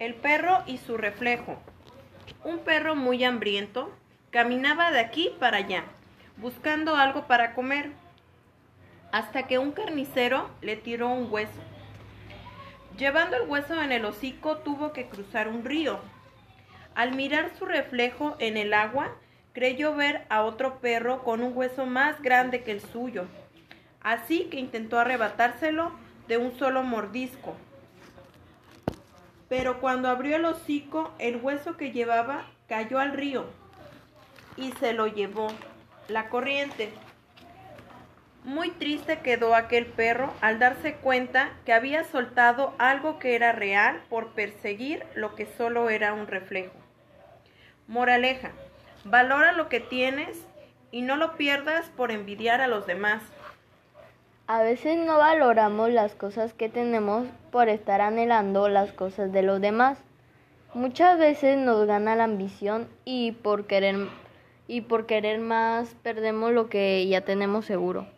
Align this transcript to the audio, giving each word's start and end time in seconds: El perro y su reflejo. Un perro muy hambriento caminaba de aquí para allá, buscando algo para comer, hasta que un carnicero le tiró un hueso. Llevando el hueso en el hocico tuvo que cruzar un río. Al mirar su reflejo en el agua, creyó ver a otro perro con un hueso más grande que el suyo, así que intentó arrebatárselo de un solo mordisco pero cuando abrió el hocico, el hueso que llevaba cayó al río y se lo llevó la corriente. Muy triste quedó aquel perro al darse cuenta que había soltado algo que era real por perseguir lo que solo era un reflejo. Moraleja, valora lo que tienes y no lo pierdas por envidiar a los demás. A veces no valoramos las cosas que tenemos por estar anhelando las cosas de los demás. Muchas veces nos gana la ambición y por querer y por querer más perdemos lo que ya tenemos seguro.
El 0.00 0.14
perro 0.14 0.62
y 0.64 0.78
su 0.78 0.96
reflejo. 0.96 1.60
Un 2.42 2.60
perro 2.60 2.96
muy 2.96 3.22
hambriento 3.22 3.94
caminaba 4.30 4.90
de 4.90 4.98
aquí 4.98 5.30
para 5.38 5.58
allá, 5.58 5.84
buscando 6.38 6.96
algo 6.96 7.26
para 7.26 7.52
comer, 7.52 7.90
hasta 9.12 9.42
que 9.42 9.58
un 9.58 9.72
carnicero 9.72 10.48
le 10.62 10.76
tiró 10.76 11.10
un 11.10 11.30
hueso. 11.30 11.60
Llevando 12.96 13.36
el 13.36 13.46
hueso 13.46 13.78
en 13.82 13.92
el 13.92 14.06
hocico 14.06 14.56
tuvo 14.56 14.94
que 14.94 15.06
cruzar 15.06 15.48
un 15.48 15.66
río. 15.66 16.00
Al 16.94 17.14
mirar 17.14 17.50
su 17.58 17.66
reflejo 17.66 18.36
en 18.38 18.56
el 18.56 18.72
agua, 18.72 19.14
creyó 19.52 19.94
ver 19.94 20.24
a 20.30 20.44
otro 20.44 20.78
perro 20.80 21.22
con 21.24 21.42
un 21.42 21.54
hueso 21.54 21.84
más 21.84 22.22
grande 22.22 22.62
que 22.62 22.72
el 22.72 22.80
suyo, 22.80 23.26
así 24.00 24.44
que 24.44 24.58
intentó 24.58 24.98
arrebatárselo 24.98 25.92
de 26.26 26.38
un 26.38 26.58
solo 26.58 26.82
mordisco 26.84 27.54
pero 29.50 29.80
cuando 29.80 30.08
abrió 30.08 30.36
el 30.36 30.44
hocico, 30.44 31.12
el 31.18 31.36
hueso 31.42 31.76
que 31.76 31.90
llevaba 31.90 32.46
cayó 32.68 33.00
al 33.00 33.12
río 33.12 33.46
y 34.56 34.70
se 34.78 34.92
lo 34.92 35.08
llevó 35.08 35.48
la 36.06 36.28
corriente. 36.28 36.90
Muy 38.44 38.70
triste 38.70 39.18
quedó 39.18 39.56
aquel 39.56 39.86
perro 39.86 40.32
al 40.40 40.60
darse 40.60 40.94
cuenta 40.94 41.50
que 41.66 41.72
había 41.72 42.04
soltado 42.04 42.74
algo 42.78 43.18
que 43.18 43.34
era 43.34 43.50
real 43.50 44.00
por 44.08 44.34
perseguir 44.34 45.02
lo 45.16 45.34
que 45.34 45.46
solo 45.46 45.90
era 45.90 46.14
un 46.14 46.28
reflejo. 46.28 46.76
Moraleja, 47.88 48.52
valora 49.02 49.50
lo 49.50 49.68
que 49.68 49.80
tienes 49.80 50.46
y 50.92 51.02
no 51.02 51.16
lo 51.16 51.36
pierdas 51.36 51.88
por 51.96 52.12
envidiar 52.12 52.60
a 52.60 52.68
los 52.68 52.86
demás. 52.86 53.20
A 54.52 54.62
veces 54.64 54.98
no 54.98 55.16
valoramos 55.16 55.90
las 55.90 56.16
cosas 56.16 56.54
que 56.54 56.68
tenemos 56.68 57.24
por 57.52 57.68
estar 57.68 58.00
anhelando 58.00 58.68
las 58.68 58.90
cosas 58.90 59.30
de 59.30 59.42
los 59.42 59.60
demás. 59.60 59.96
Muchas 60.74 61.20
veces 61.20 61.56
nos 61.56 61.86
gana 61.86 62.16
la 62.16 62.24
ambición 62.24 62.88
y 63.04 63.30
por 63.30 63.68
querer 63.68 64.08
y 64.66 64.80
por 64.80 65.06
querer 65.06 65.38
más 65.38 65.94
perdemos 66.02 66.50
lo 66.50 66.68
que 66.68 67.06
ya 67.06 67.20
tenemos 67.20 67.64
seguro. 67.64 68.08